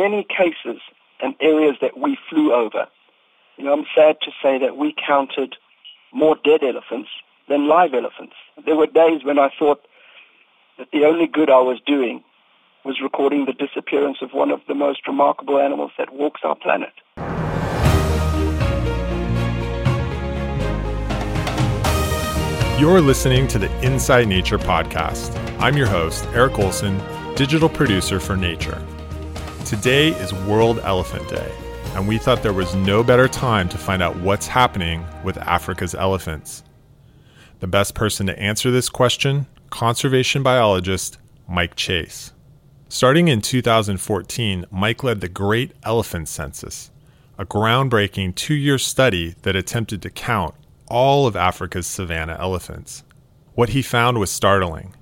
many 0.00 0.24
cases 0.24 0.80
and 1.20 1.34
areas 1.40 1.76
that 1.82 1.98
we 1.98 2.16
flew 2.30 2.54
over, 2.54 2.86
you 3.58 3.64
know, 3.64 3.74
I'm 3.74 3.84
sad 3.94 4.16
to 4.22 4.30
say 4.42 4.58
that 4.58 4.78
we 4.78 4.94
counted 5.06 5.56
more 6.12 6.36
dead 6.42 6.62
elephants 6.62 7.10
than 7.50 7.68
live 7.68 7.92
elephants. 7.92 8.32
There 8.64 8.76
were 8.76 8.86
days 8.86 9.24
when 9.24 9.38
I 9.38 9.50
thought 9.58 9.82
that 10.78 10.88
the 10.90 11.04
only 11.04 11.26
good 11.26 11.50
I 11.50 11.60
was 11.60 11.78
doing 11.84 12.24
was 12.82 13.02
recording 13.02 13.44
the 13.44 13.52
disappearance 13.52 14.18
of 14.22 14.30
one 14.32 14.50
of 14.50 14.60
the 14.66 14.74
most 14.74 15.06
remarkable 15.06 15.58
animals 15.58 15.90
that 15.98 16.14
walks 16.14 16.40
our 16.44 16.56
planet. 16.56 16.94
You're 22.80 23.02
listening 23.02 23.46
to 23.48 23.58
the 23.58 23.70
Inside 23.84 24.28
Nature 24.28 24.58
podcast. 24.58 25.36
I'm 25.60 25.76
your 25.76 25.88
host, 25.88 26.24
Eric 26.32 26.58
Olson, 26.58 26.98
digital 27.34 27.68
producer 27.68 28.18
for 28.18 28.38
Nature. 28.38 28.82
Today 29.70 30.08
is 30.08 30.34
World 30.34 30.80
Elephant 30.80 31.28
Day, 31.28 31.48
and 31.94 32.08
we 32.08 32.18
thought 32.18 32.42
there 32.42 32.52
was 32.52 32.74
no 32.74 33.04
better 33.04 33.28
time 33.28 33.68
to 33.68 33.78
find 33.78 34.02
out 34.02 34.16
what's 34.16 34.48
happening 34.48 35.06
with 35.22 35.38
Africa's 35.38 35.94
elephants. 35.94 36.64
The 37.60 37.68
best 37.68 37.94
person 37.94 38.26
to 38.26 38.36
answer 38.36 38.72
this 38.72 38.88
question 38.88 39.46
conservation 39.70 40.42
biologist 40.42 41.18
Mike 41.48 41.76
Chase. 41.76 42.32
Starting 42.88 43.28
in 43.28 43.40
2014, 43.40 44.64
Mike 44.72 45.04
led 45.04 45.20
the 45.20 45.28
Great 45.28 45.70
Elephant 45.84 46.26
Census, 46.26 46.90
a 47.38 47.46
groundbreaking 47.46 48.34
two 48.34 48.54
year 48.54 48.76
study 48.76 49.36
that 49.42 49.54
attempted 49.54 50.02
to 50.02 50.10
count 50.10 50.56
all 50.88 51.28
of 51.28 51.36
Africa's 51.36 51.86
savanna 51.86 52.36
elephants. 52.40 53.04
What 53.54 53.68
he 53.68 53.82
found 53.82 54.18
was 54.18 54.32
startling. 54.32 54.96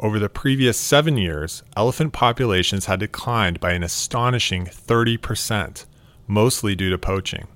Over 0.00 0.18
the 0.18 0.28
previous 0.28 0.78
seven 0.78 1.16
years, 1.16 1.62
elephant 1.76 2.12
populations 2.12 2.86
had 2.86 3.00
declined 3.00 3.60
by 3.60 3.72
an 3.72 3.82
astonishing 3.82 4.66
30%, 4.66 5.86
mostly 6.26 6.74
due 6.74 6.90
to 6.90 6.98
poaching. 6.98 7.46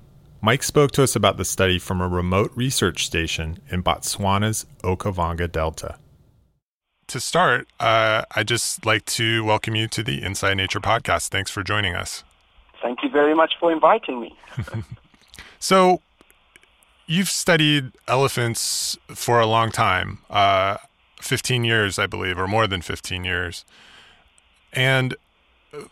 Mike 0.41 0.63
spoke 0.63 0.91
to 0.91 1.03
us 1.03 1.15
about 1.15 1.37
the 1.37 1.45
study 1.45 1.79
from 1.79 1.99
a 1.99 2.07
remote 2.07 2.51
research 2.55 3.05
station 3.05 3.59
in 3.69 3.83
Botswana's 3.83 4.65
Okavango 4.83 5.51
Delta. 5.51 5.97
To 7.07 7.19
start, 7.19 7.67
uh, 7.79 8.23
I'd 8.35 8.47
just 8.47 8.85
like 8.85 9.05
to 9.05 9.43
welcome 9.43 9.75
you 9.75 9.87
to 9.87 10.03
the 10.03 10.21
Inside 10.21 10.55
Nature 10.55 10.79
podcast. 10.79 11.29
Thanks 11.29 11.49
for 11.49 11.63
joining 11.63 11.95
us. 11.95 12.23
Thank 12.81 12.99
you 13.01 13.09
very 13.09 13.33
much 13.33 13.53
for 13.59 13.71
inviting 13.71 14.21
me. 14.21 14.37
so, 15.59 16.01
you've 17.07 17.29
studied 17.29 17.91
elephants 18.07 18.97
for 19.07 19.39
a 19.39 19.47
long 19.47 19.71
time 19.71 20.19
uh, 20.29 20.77
15 21.27 21.63
years, 21.63 21.99
I 21.99 22.07
believe, 22.07 22.39
or 22.39 22.47
more 22.47 22.67
than 22.67 22.81
15 22.81 23.23
years. 23.23 23.65
And 24.73 25.15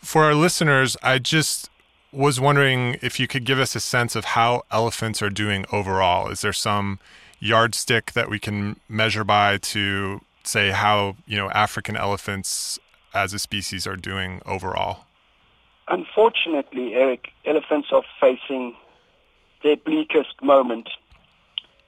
for 0.01 0.23
our 0.23 0.33
listeners, 0.33 0.97
I 1.03 1.19
just 1.19 1.69
was 2.11 2.39
wondering 2.39 2.97
if 3.01 3.19
you 3.19 3.27
could 3.27 3.45
give 3.45 3.59
us 3.59 3.75
a 3.75 3.79
sense 3.79 4.15
of 4.15 4.25
how 4.25 4.63
elephants 4.71 5.21
are 5.21 5.29
doing 5.29 5.65
overall. 5.71 6.29
Is 6.29 6.41
there 6.41 6.53
some 6.53 6.99
yardstick 7.39 8.13
that 8.13 8.29
we 8.29 8.39
can 8.39 8.79
measure 8.87 9.23
by 9.23 9.57
to 9.57 10.21
say 10.43 10.71
how 10.71 11.17
you 11.25 11.37
know 11.37 11.49
African 11.51 11.97
elephants 11.97 12.79
as 13.13 13.33
a 13.33 13.39
species 13.39 13.85
are 13.85 13.97
doing 13.97 14.41
overall? 14.45 15.05
Unfortunately, 15.87 16.95
Eric, 16.95 17.29
elephants 17.45 17.89
are 17.91 18.03
facing 18.19 18.75
their 19.61 19.75
bleakest 19.75 20.41
moment 20.41 20.89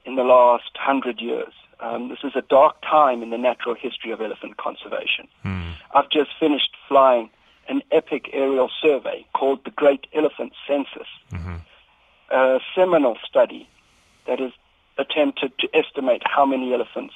in 0.04 0.16
the 0.16 0.24
last 0.24 0.70
hundred 0.76 1.20
years. 1.20 1.52
Um, 1.80 2.08
this 2.08 2.18
is 2.24 2.32
a 2.34 2.42
dark 2.42 2.76
time 2.82 3.22
in 3.22 3.30
the 3.30 3.38
natural 3.38 3.74
history 3.74 4.10
of 4.10 4.20
elephant 4.20 4.56
conservation. 4.56 5.28
Hmm. 5.42 5.70
I've 5.94 6.10
just 6.10 6.30
finished 6.38 6.76
flying 6.88 7.30
an 7.68 7.82
epic 7.92 8.30
aerial 8.32 8.70
survey 8.82 9.26
called 9.34 9.64
the 9.64 9.70
Great 9.70 10.06
Elephant 10.14 10.52
Census, 10.66 11.08
mm-hmm. 11.32 11.56
a 12.30 12.60
seminal 12.74 13.16
study 13.26 13.68
that 14.26 14.40
has 14.40 14.52
attempted 14.96 15.52
to 15.58 15.68
estimate 15.74 16.22
how 16.24 16.44
many 16.44 16.72
elephants 16.72 17.14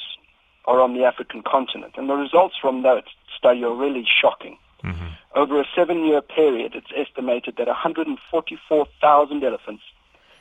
are 0.66 0.80
on 0.80 0.94
the 0.94 1.04
African 1.04 1.42
continent. 1.42 1.94
And 1.96 2.08
the 2.08 2.14
results 2.14 2.54
from 2.60 2.82
that 2.82 3.04
study 3.36 3.64
are 3.64 3.74
really 3.74 4.06
shocking. 4.06 4.58
Mm-hmm. 4.84 5.06
Over 5.34 5.60
a 5.60 5.64
seven-year 5.74 6.22
period, 6.22 6.74
it's 6.74 6.92
estimated 6.94 7.56
that 7.56 7.66
144,000 7.66 9.44
elephants 9.44 9.82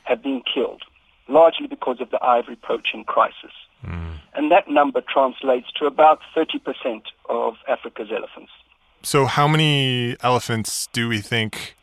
have 0.04 0.22
been 0.22 0.42
killed, 0.42 0.82
largely 1.28 1.66
because 1.66 2.00
of 2.00 2.10
the 2.10 2.22
ivory 2.22 2.56
poaching 2.56 3.04
crisis. 3.04 3.52
Mm. 3.84 4.11
And 4.34 4.50
that 4.50 4.68
number 4.68 5.02
translates 5.02 5.70
to 5.78 5.86
about 5.86 6.20
30% 6.36 7.02
of 7.28 7.54
Africa's 7.68 8.08
elephants. 8.10 8.52
So, 9.02 9.26
how 9.26 9.48
many 9.48 10.16
elephants 10.22 10.88
do 10.92 11.08
we 11.08 11.20
think 11.20 11.76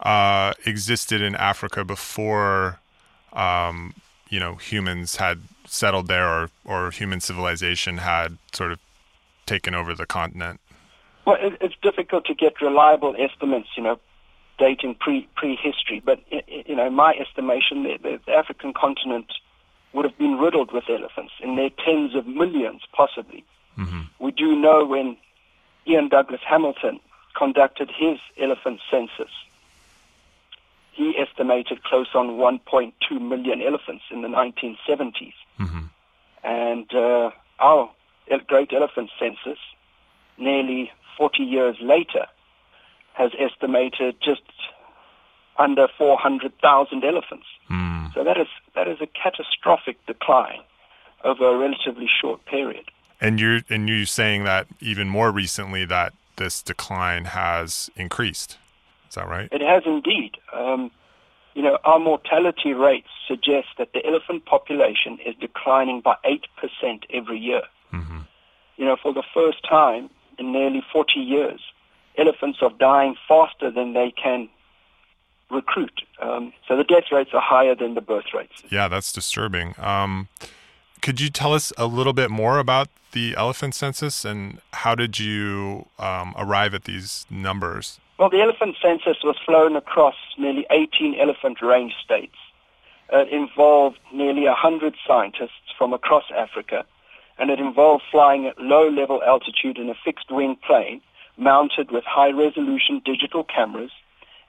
uh, 0.00 0.54
existed 0.64 1.20
in 1.20 1.36
Africa 1.36 1.84
before, 1.84 2.80
um, 3.32 3.94
you 4.28 4.40
know, 4.40 4.54
humans 4.54 5.16
had 5.16 5.42
settled 5.66 6.08
there 6.08 6.26
or, 6.26 6.50
or 6.64 6.90
human 6.90 7.20
civilization 7.20 7.98
had 7.98 8.38
sort 8.52 8.72
of 8.72 8.78
taken 9.46 9.74
over 9.74 9.94
the 9.94 10.06
continent? 10.06 10.60
Well, 11.26 11.36
it, 11.40 11.56
it's 11.60 11.74
difficult 11.82 12.24
to 12.26 12.34
get 12.34 12.60
reliable 12.60 13.14
estimates, 13.18 13.68
you 13.76 13.82
know, 13.82 13.98
dating 14.58 14.96
pre 14.96 15.28
prehistory. 15.36 16.02
But 16.04 16.20
you 16.66 16.76
know, 16.76 16.90
my 16.90 17.14
estimation, 17.14 17.82
the, 17.82 18.20
the 18.26 18.32
African 18.32 18.72
continent 18.72 19.26
would 19.94 20.04
have 20.04 20.18
been 20.18 20.38
riddled 20.38 20.72
with 20.72 20.84
elephants 20.88 21.32
in 21.40 21.56
their 21.56 21.70
tens 21.70 22.14
of 22.14 22.26
millions, 22.26 22.82
possibly. 22.92 23.44
Mm-hmm. 23.78 24.02
We 24.18 24.32
do 24.32 24.56
know 24.56 24.84
when 24.84 25.16
Iain 25.88 26.08
Douglas 26.08 26.40
Hamilton 26.46 27.00
conducted 27.34 27.90
his 27.90 28.18
elephant 28.38 28.80
census 28.90 29.30
he 30.94 31.16
estimated 31.18 31.82
close 31.82 32.08
on 32.14 32.30
1.2 32.30 32.92
million 33.20 33.60
elephants 33.60 34.04
in 34.10 34.22
the 34.22 34.28
1970s. 34.28 35.34
Mm-hmm. 35.58 35.84
And 36.44 36.94
uh, 36.94 37.30
our 37.58 37.90
great 38.46 38.72
elephant 38.72 39.10
census, 39.18 39.58
nearly 40.38 40.92
40 41.18 41.42
years 41.42 41.76
later, 41.80 42.26
has 43.14 43.32
estimated 43.38 44.16
just 44.22 44.42
under 45.58 45.88
400,000 45.96 47.04
elephants. 47.04 47.46
Mm. 47.70 48.12
So 48.14 48.24
that 48.24 48.38
is 48.38 48.46
that 48.74 48.88
is 48.88 48.98
a 49.00 49.06
catastrophic 49.06 50.04
decline 50.06 50.60
over 51.24 51.48
a 51.48 51.56
relatively 51.56 52.08
short 52.20 52.44
period. 52.46 52.84
And 53.20 53.40
you're 53.40 53.60
and 53.68 53.88
you're 53.88 54.06
saying 54.06 54.44
that 54.44 54.66
even 54.80 55.08
more 55.08 55.30
recently 55.30 55.84
that 55.86 56.12
this 56.36 56.62
decline 56.62 57.26
has 57.26 57.90
increased. 57.96 58.58
Is 59.08 59.14
that 59.14 59.28
right? 59.28 59.48
It 59.52 59.60
has 59.60 59.82
indeed. 59.86 60.36
Um, 60.52 60.90
you 61.54 61.62
know, 61.62 61.78
our 61.84 62.00
mortality 62.00 62.72
rates 62.72 63.08
suggest 63.28 63.68
that 63.78 63.92
the 63.92 64.04
elephant 64.04 64.44
population 64.44 65.18
is 65.24 65.36
declining 65.40 66.00
by 66.00 66.16
8% 66.24 67.04
every 67.10 67.38
year. 67.38 67.62
Mm-hmm. 67.92 68.20
You 68.76 68.84
know, 68.84 68.96
for 69.00 69.12
the 69.14 69.22
first 69.32 69.58
time 69.68 70.10
in 70.36 70.52
nearly 70.52 70.82
40 70.92 71.20
years, 71.20 71.60
elephants 72.18 72.58
are 72.60 72.72
dying 72.78 73.14
faster 73.28 73.70
than 73.70 73.92
they 73.92 74.12
can 74.20 74.48
recruit. 75.50 76.02
Um, 76.20 76.52
so 76.66 76.76
the 76.76 76.84
death 76.84 77.04
rates 77.12 77.30
are 77.32 77.40
higher 77.40 77.74
than 77.74 77.94
the 77.94 78.00
birth 78.00 78.32
rates. 78.34 78.62
Yeah, 78.70 78.88
that's 78.88 79.12
disturbing. 79.12 79.74
Um, 79.78 80.28
could 81.02 81.20
you 81.20 81.28
tell 81.28 81.52
us 81.52 81.72
a 81.76 81.86
little 81.86 82.12
bit 82.12 82.30
more 82.30 82.58
about 82.58 82.88
the 83.12 83.34
elephant 83.36 83.74
census 83.74 84.24
and 84.24 84.60
how 84.72 84.94
did 84.94 85.18
you 85.18 85.86
um, 85.98 86.34
arrive 86.36 86.74
at 86.74 86.84
these 86.84 87.26
numbers? 87.30 88.00
Well, 88.18 88.30
the 88.30 88.40
elephant 88.40 88.76
census 88.80 89.18
was 89.24 89.36
flown 89.44 89.76
across 89.76 90.14
nearly 90.38 90.66
18 90.70 91.18
elephant 91.20 91.60
range 91.60 91.94
states. 92.02 92.36
It 93.12 93.28
involved 93.28 93.98
nearly 94.12 94.44
100 94.44 94.94
scientists 95.06 95.74
from 95.76 95.92
across 95.92 96.24
Africa, 96.34 96.84
and 97.38 97.50
it 97.50 97.58
involved 97.58 98.04
flying 98.10 98.46
at 98.46 98.58
low 98.58 98.88
level 98.88 99.22
altitude 99.22 99.78
in 99.78 99.90
a 99.90 99.94
fixed 100.04 100.30
wing 100.30 100.56
plane 100.66 101.00
mounted 101.36 101.90
with 101.90 102.04
high 102.04 102.30
resolution 102.30 103.02
digital 103.04 103.44
cameras 103.44 103.90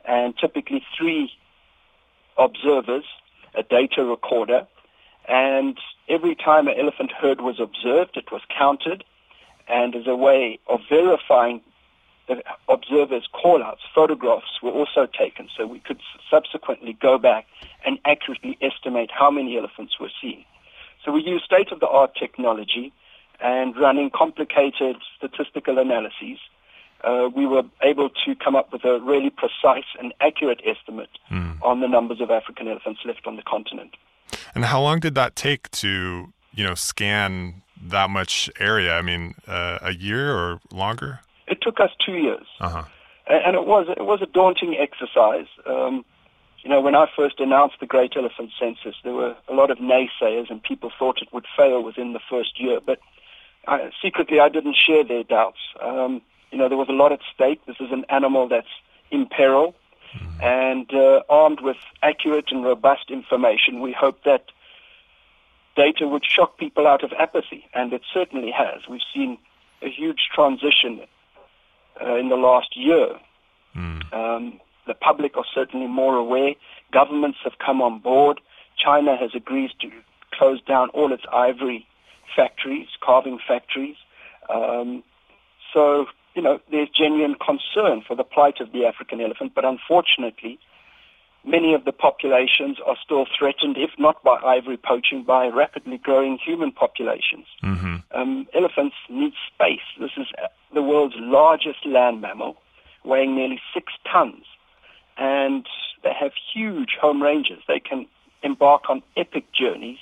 and 0.08 0.38
typically 0.38 0.84
three 0.98 1.32
observers, 2.38 3.06
a 3.54 3.64
data 3.64 4.04
recorder, 4.04 4.68
and 5.28 5.78
every 6.08 6.36
time 6.36 6.68
an 6.68 6.76
elephant 6.80 7.12
herd 7.12 7.42
was 7.42 7.60
observed, 7.60 8.18
it 8.18 8.32
was 8.32 8.42
counted, 8.56 9.04
and 9.68 9.96
as 9.96 10.08
a 10.08 10.16
way 10.16 10.60
of 10.68 10.82
verifying 10.90 11.62
the 12.28 12.44
observers' 12.68 13.28
call-outs, 13.32 13.82
photographs 13.94 14.62
were 14.62 14.72
also 14.72 15.06
taken, 15.06 15.48
so 15.56 15.68
we 15.68 15.80
could 15.80 16.00
subsequently 16.30 16.94
go 16.94 17.18
back 17.18 17.46
and 17.86 18.00
accurately 18.06 18.58
estimate 18.62 19.12
how 19.12 19.30
many 19.30 19.58
elephants 19.58 20.00
were 20.00 20.10
seen. 20.22 20.44
So 21.04 21.12
we 21.12 21.22
used 21.22 21.46
state-of-the-art 21.46 22.16
technology 22.16 22.92
and 23.40 23.78
running 23.78 24.10
complicated 24.10 24.98
statistical 25.18 25.78
analyses, 25.78 26.40
uh, 27.06 27.30
we 27.36 27.46
were 27.46 27.64
able 27.84 28.10
to 28.10 28.36
come 28.36 28.56
up 28.56 28.72
with 28.74 28.84
a 28.84 29.00
really 29.00 29.30
precise 29.30 29.86
and 30.00 30.14
accurate 30.22 30.62
estimate 30.66 31.10
mm. 31.32 31.62
on 31.62 31.80
the 31.82 31.88
numbers 31.88 32.20
of 32.20 32.32
African 32.32 32.68
elephants 32.68 33.02
left 33.06 33.28
on 33.28 33.36
the 33.36 33.44
continent. 33.44 33.92
And 34.56 34.66
how 34.66 34.82
long 34.82 35.00
did 35.00 35.16
that 35.16 35.36
take 35.36 35.70
to, 35.72 36.34
you 36.54 36.64
know, 36.64 36.76
scan 36.76 37.62
that 37.82 38.10
much 38.10 38.50
area? 38.60 38.94
I 38.96 39.02
mean, 39.02 39.36
uh, 39.48 39.80
a 39.82 39.94
year 39.94 40.36
or 40.36 40.60
longer? 40.72 41.20
It 41.48 41.60
took 41.62 41.80
us 41.80 41.92
two 42.04 42.16
years. 42.16 42.48
Uh-huh. 42.60 42.84
and 43.28 43.56
it 43.56 43.66
was 43.66 43.88
it 43.90 44.06
was 44.06 44.22
a 44.22 44.28
daunting 44.28 44.76
exercise. 44.76 45.48
Um, 45.66 46.04
you 46.64 46.70
know, 46.72 46.82
when 46.82 46.96
I 46.96 47.06
first 47.16 47.40
announced 47.40 47.76
the 47.80 47.86
Great 47.86 48.14
Elephant 48.16 48.50
Census, 48.60 48.96
there 49.04 49.14
were 49.14 49.36
a 49.48 49.54
lot 49.54 49.70
of 49.70 49.78
naysayers, 49.78 50.50
and 50.50 50.64
people 50.64 50.92
thought 50.98 51.22
it 51.22 51.32
would 51.32 51.46
fail 51.56 51.84
within 51.84 52.14
the 52.14 52.20
first 52.28 52.60
year. 52.60 52.80
But 52.84 53.00
I, 53.68 53.92
secretly, 54.02 54.40
I 54.40 54.50
didn't 54.50 54.76
share 54.76 55.04
their 55.04 55.24
doubts. 55.24 55.60
Um, 55.80 56.24
you 56.56 56.62
know, 56.62 56.70
there 56.70 56.78
was 56.78 56.88
a 56.88 56.94
lot 56.94 57.12
at 57.12 57.20
stake. 57.34 57.60
This 57.66 57.76
is 57.82 57.92
an 57.92 58.06
animal 58.08 58.48
that's 58.48 58.76
in 59.12 59.26
peril, 59.26 59.76
mm-hmm. 60.16 60.42
and 60.42 60.94
uh, 60.94 61.22
armed 61.30 61.60
with 61.60 61.76
accurate 62.02 62.46
and 62.50 62.64
robust 62.64 63.12
information, 63.12 63.82
we 63.82 63.92
hope 63.92 64.24
that 64.24 64.46
data 65.76 66.08
would 66.08 66.24
shock 66.26 66.58
people 66.58 66.88
out 66.88 67.04
of 67.04 67.12
apathy, 67.20 67.66
and 67.74 67.92
it 67.92 68.04
certainly 68.14 68.52
has. 68.52 68.84
We've 68.90 69.02
seen 69.14 69.38
a 69.82 69.90
huge 69.90 70.30
transition 70.34 71.02
uh, 72.02 72.16
in 72.16 72.30
the 72.30 72.38
last 72.38 72.78
year. 72.78 73.20
Mm. 73.76 74.14
Um, 74.14 74.62
the 74.88 74.94
public 74.94 75.36
are 75.36 75.44
certainly 75.54 75.88
more 75.88 76.16
aware. 76.16 76.54
Governments 76.94 77.40
have 77.44 77.58
come 77.60 77.82
on 77.82 78.00
board. 78.00 78.40
China 78.78 79.18
has 79.18 79.32
agreed 79.36 79.72
to 79.82 79.92
close 80.32 80.62
down 80.62 80.88
all 80.92 81.12
its 81.12 81.24
ivory 81.34 81.86
factories, 82.34 82.88
carving 83.04 83.40
factories. 83.46 83.98
Um, 84.50 85.04
so, 85.74 86.06
you 86.36 86.42
know, 86.42 86.60
there's 86.70 86.90
genuine 86.90 87.36
concern 87.36 88.04
for 88.06 88.16
the 88.16 88.24
plight 88.24 88.60
of 88.60 88.72
the 88.74 88.86
African 88.86 89.22
elephant, 89.22 89.54
but 89.56 89.64
unfortunately, 89.64 90.60
many 91.46 91.74
of 91.74 91.86
the 91.86 91.94
populations 91.94 92.78
are 92.86 92.98
still 93.04 93.26
threatened, 93.38 93.78
if 93.78 93.92
not 93.98 94.22
by 94.24 94.38
ivory 94.44 94.78
poaching, 94.78 95.24
by 95.24 95.48
rapidly 95.48 95.98
growing 95.98 96.38
human 96.38 96.72
populations. 96.72 97.46
Mm-hmm. 97.64 97.96
Um, 98.12 98.48
elephants 98.54 98.96
need 99.10 99.34
space. 99.54 99.86
This 100.00 100.12
is 100.18 100.28
the 100.74 100.82
world's 100.82 101.16
largest 101.18 101.86
land 101.86 102.22
mammal, 102.22 102.58
weighing 103.06 103.36
nearly 103.36 103.62
six 103.74 103.94
tons. 104.12 104.44
And 105.18 105.66
they 106.04 106.12
have 106.20 106.32
huge 106.54 106.98
home 107.00 107.24
ranges. 107.24 107.60
They 107.68 107.80
can 107.80 108.08
embark 108.44 108.90
on 108.90 109.02
epic 109.16 109.46
journeys. 109.54 110.00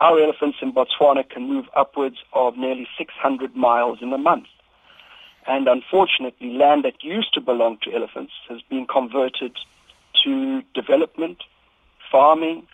Our 0.00 0.20
elephants 0.20 0.58
in 0.62 0.72
Botswana 0.72 1.28
can 1.28 1.48
move 1.48 1.66
upwards 1.76 2.16
of 2.32 2.56
nearly 2.56 2.86
600 2.96 3.56
miles 3.56 3.98
in 4.00 4.12
a 4.12 4.18
month. 4.18 4.46
And 5.46 5.68
unfortunately, 5.68 6.50
land 6.50 6.84
that 6.84 7.02
used 7.02 7.34
to 7.34 7.40
belong 7.40 7.78
to 7.82 7.92
elephants 7.92 8.32
has 8.48 8.62
been 8.62 8.86
converted 8.86 9.56
to 10.24 10.62
development, 10.74 11.38
farming, 12.10 12.66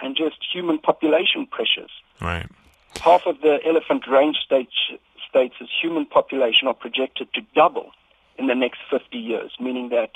and 0.00 0.16
just 0.16 0.36
human 0.52 0.78
population 0.78 1.46
pressures. 1.46 1.90
Right. 2.20 2.46
Half 3.00 3.26
of 3.26 3.40
the 3.40 3.60
elephant 3.64 4.06
range 4.06 4.36
states, 4.44 4.74
states' 5.28 5.56
human 5.80 6.06
population 6.06 6.68
are 6.68 6.74
projected 6.74 7.32
to 7.34 7.40
double 7.54 7.92
in 8.38 8.46
the 8.46 8.54
next 8.54 8.80
50 8.90 9.16
years, 9.16 9.52
meaning 9.60 9.88
that 9.90 10.10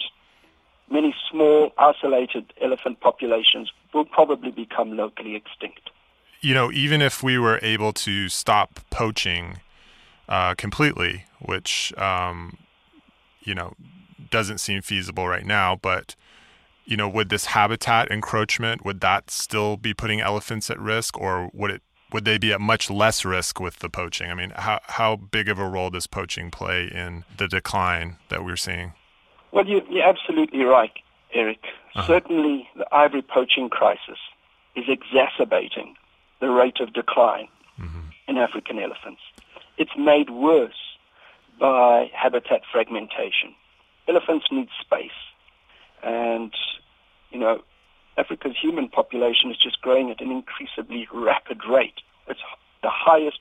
many 0.90 1.14
small, 1.30 1.72
isolated 1.78 2.52
elephant 2.60 3.00
populations 3.00 3.72
will 3.92 4.04
probably 4.04 4.50
become 4.50 4.96
locally 4.96 5.34
extinct. 5.34 5.90
You 6.40 6.54
know, 6.54 6.72
even 6.72 7.00
if 7.00 7.22
we 7.22 7.38
were 7.38 7.58
able 7.62 7.92
to 7.92 8.28
stop 8.28 8.80
poaching 8.90 9.60
uh, 10.28 10.54
completely, 10.54 11.24
which, 11.40 11.92
um, 11.98 12.58
you 13.40 13.54
know, 13.54 13.74
doesn't 14.30 14.58
seem 14.58 14.82
feasible 14.82 15.28
right 15.28 15.46
now, 15.46 15.76
but 15.80 16.16
you 16.84 16.96
know, 16.96 17.08
would 17.08 17.28
this 17.28 17.46
habitat 17.46 18.10
encroachment 18.10 18.84
would 18.84 19.00
that 19.00 19.30
still 19.30 19.76
be 19.76 19.94
putting 19.94 20.20
elephants 20.20 20.70
at 20.70 20.78
risk, 20.80 21.18
or 21.18 21.50
would 21.52 21.70
it 21.70 21.82
would 22.12 22.24
they 22.24 22.38
be 22.38 22.52
at 22.52 22.60
much 22.60 22.90
less 22.90 23.24
risk 23.24 23.60
with 23.60 23.78
the 23.78 23.88
poaching? 23.88 24.30
I 24.30 24.34
mean, 24.34 24.52
how 24.56 24.80
how 24.84 25.16
big 25.16 25.48
of 25.48 25.58
a 25.58 25.68
role 25.68 25.90
does 25.90 26.06
poaching 26.06 26.50
play 26.50 26.86
in 26.86 27.24
the 27.36 27.48
decline 27.48 28.16
that 28.28 28.44
we're 28.44 28.56
seeing? 28.56 28.92
Well, 29.52 29.66
you, 29.66 29.78
are 29.78 30.08
absolutely 30.08 30.64
right, 30.64 30.92
Eric. 31.34 31.60
Uh-huh. 31.94 32.06
Certainly, 32.06 32.68
the 32.76 32.86
ivory 32.92 33.22
poaching 33.22 33.68
crisis 33.68 34.18
is 34.74 34.84
exacerbating 34.88 35.94
the 36.40 36.48
rate 36.48 36.80
of 36.80 36.92
decline 36.92 37.48
mm-hmm. 37.78 38.00
in 38.28 38.38
African 38.38 38.78
elephants. 38.78 39.20
It's 39.82 39.96
made 39.98 40.30
worse 40.30 40.82
by 41.58 42.08
habitat 42.14 42.60
fragmentation. 42.70 43.52
Elephants 44.06 44.46
need 44.52 44.68
space. 44.80 45.20
And, 46.04 46.54
you 47.32 47.40
know, 47.40 47.62
Africa's 48.16 48.56
human 48.56 48.88
population 48.88 49.50
is 49.50 49.56
just 49.56 49.80
growing 49.80 50.08
at 50.12 50.20
an 50.20 50.30
increasingly 50.30 51.08
rapid 51.12 51.64
rate. 51.68 52.00
It's 52.28 52.38
the 52.84 52.90
highest 52.90 53.40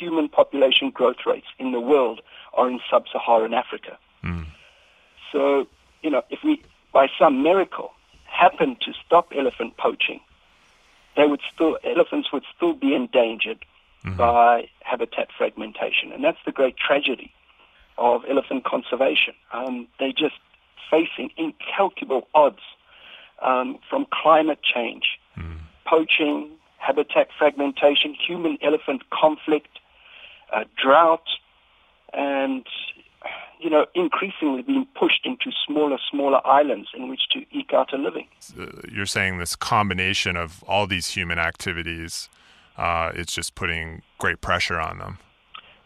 human 0.00 0.30
population 0.30 0.88
growth 0.88 1.26
rates 1.26 1.48
in 1.58 1.72
the 1.72 1.80
world 1.80 2.22
are 2.54 2.70
in 2.70 2.80
sub-Saharan 2.90 3.52
Africa. 3.52 3.98
Mm. 4.22 4.46
So, 5.32 5.66
you 6.02 6.08
know, 6.08 6.22
if 6.30 6.38
we, 6.42 6.62
by 6.94 7.08
some 7.18 7.42
miracle, 7.42 7.92
happen 8.24 8.76
to 8.80 8.94
stop 9.04 9.32
elephant 9.36 9.76
poaching, 9.76 10.20
they 11.14 11.26
would 11.26 11.42
still, 11.54 11.76
elephants 11.84 12.32
would 12.32 12.44
still 12.56 12.72
be 12.72 12.94
endangered 12.94 13.66
mm-hmm. 14.04 14.16
by 14.16 14.68
habitat 14.80 15.28
fragmentation. 15.36 16.12
And 16.12 16.22
that's 16.22 16.38
the 16.44 16.52
great 16.52 16.76
tragedy 16.76 17.32
of 17.98 18.22
elephant 18.28 18.64
conservation. 18.64 19.34
Um, 19.52 19.86
they 19.98 20.12
just 20.12 20.34
facing 20.90 21.30
incalculable 21.36 22.28
odds 22.34 22.60
um, 23.42 23.78
from 23.88 24.06
climate 24.12 24.60
change, 24.62 25.18
mm. 25.36 25.58
poaching, 25.86 26.50
habitat 26.78 27.28
fragmentation, 27.38 28.14
human-elephant 28.14 29.02
conflict, 29.10 29.78
uh, 30.52 30.64
drought, 30.80 31.26
and 32.12 32.66
you 33.60 33.70
know, 33.70 33.86
increasingly 33.94 34.60
being 34.60 34.86
pushed 34.94 35.24
into 35.24 35.50
smaller, 35.66 35.96
smaller 36.10 36.46
islands 36.46 36.88
in 36.94 37.08
which 37.08 37.22
to 37.30 37.44
eke 37.50 37.72
out 37.72 37.94
a 37.94 37.96
living. 37.96 38.26
Uh, 38.58 38.66
you're 38.92 39.06
saying 39.06 39.38
this 39.38 39.56
combination 39.56 40.36
of 40.36 40.62
all 40.64 40.86
these 40.86 41.08
human 41.08 41.38
activities, 41.38 42.28
uh, 42.76 43.12
it's 43.14 43.34
just 43.34 43.54
putting 43.54 44.02
great 44.18 44.40
pressure 44.40 44.80
on 44.80 44.98
them. 44.98 45.18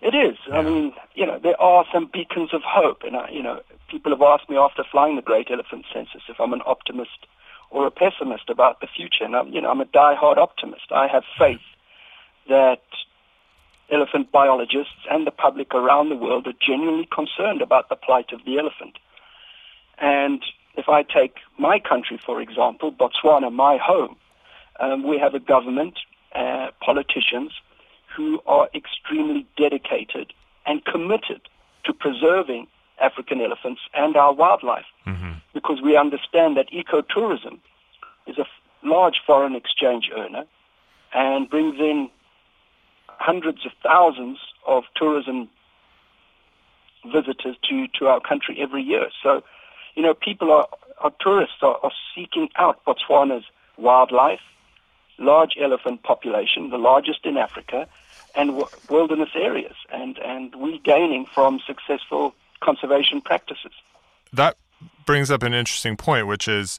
It 0.00 0.14
is. 0.14 0.36
Yeah. 0.48 0.58
I 0.58 0.62
mean, 0.62 0.92
you 1.14 1.26
know, 1.26 1.38
there 1.38 1.60
are 1.60 1.84
some 1.92 2.08
beacons 2.12 2.54
of 2.54 2.62
hope, 2.62 3.02
and 3.02 3.16
I, 3.16 3.30
you 3.30 3.42
know, 3.42 3.60
people 3.90 4.12
have 4.12 4.22
asked 4.22 4.48
me 4.48 4.56
after 4.56 4.84
flying 4.84 5.16
the 5.16 5.22
Great 5.22 5.50
Elephant 5.50 5.86
Census 5.92 6.22
if 6.28 6.40
I'm 6.40 6.52
an 6.52 6.62
optimist 6.66 7.26
or 7.70 7.86
a 7.86 7.90
pessimist 7.90 8.48
about 8.48 8.80
the 8.80 8.86
future, 8.86 9.24
and 9.24 9.36
I'm, 9.36 9.48
you 9.48 9.60
know, 9.60 9.70
I'm 9.70 9.80
a 9.80 9.86
die-hard 9.86 10.38
optimist. 10.38 10.90
I 10.90 11.06
have 11.08 11.24
faith 11.36 11.60
that 12.48 12.82
elephant 13.90 14.30
biologists 14.30 15.06
and 15.10 15.26
the 15.26 15.30
public 15.30 15.74
around 15.74 16.08
the 16.08 16.16
world 16.16 16.46
are 16.46 16.52
genuinely 16.60 17.08
concerned 17.12 17.62
about 17.62 17.88
the 17.88 17.96
plight 17.96 18.32
of 18.32 18.44
the 18.44 18.58
elephant. 18.58 18.98
And 19.98 20.42
if 20.76 20.88
I 20.88 21.02
take 21.02 21.36
my 21.58 21.78
country, 21.78 22.20
for 22.24 22.40
example, 22.40 22.92
Botswana, 22.92 23.52
my 23.52 23.78
home, 23.78 24.16
um, 24.80 25.06
we 25.06 25.18
have 25.18 25.34
a 25.34 25.40
government, 25.40 25.98
uh, 25.98 26.07
politicians 26.88 27.52
who 28.16 28.40
are 28.46 28.66
extremely 28.74 29.46
dedicated 29.58 30.32
and 30.64 30.82
committed 30.86 31.42
to 31.84 31.92
preserving 31.92 32.66
African 32.98 33.42
elephants 33.42 33.82
and 33.92 34.16
our 34.16 34.32
wildlife 34.32 34.90
mm-hmm. 35.06 35.32
because 35.52 35.82
we 35.82 35.98
understand 35.98 36.56
that 36.56 36.66
ecotourism 36.70 37.58
is 38.26 38.38
a 38.38 38.46
f- 38.52 38.60
large 38.82 39.20
foreign 39.26 39.54
exchange 39.54 40.10
earner 40.16 40.44
and 41.12 41.50
brings 41.50 41.78
in 41.78 42.08
hundreds 43.06 43.66
of 43.66 43.72
thousands 43.82 44.38
of 44.66 44.84
tourism 44.96 45.50
visitors 47.12 47.56
to, 47.68 47.86
to 47.98 48.06
our 48.06 48.20
country 48.20 48.56
every 48.58 48.82
year. 48.82 49.08
So, 49.22 49.42
you 49.94 50.02
know, 50.02 50.14
people 50.14 50.50
are, 50.52 50.66
our 51.00 51.12
tourists 51.20 51.60
are, 51.60 51.78
are 51.82 51.92
seeking 52.14 52.48
out 52.56 52.80
Botswana's 52.86 53.44
wildlife, 53.76 54.40
large 55.18 55.56
elephant 55.60 56.02
population, 56.02 56.70
the 56.70 56.78
largest 56.78 57.24
in 57.24 57.36
Africa, 57.36 57.86
and 58.34 58.62
wilderness 58.88 59.30
areas, 59.34 59.74
and, 59.90 60.18
and 60.18 60.54
we 60.54 60.78
gaining 60.78 61.26
from 61.26 61.60
successful 61.66 62.34
conservation 62.60 63.20
practices. 63.20 63.72
That 64.32 64.56
brings 65.06 65.30
up 65.30 65.42
an 65.42 65.54
interesting 65.54 65.96
point, 65.96 66.26
which 66.26 66.46
is, 66.48 66.78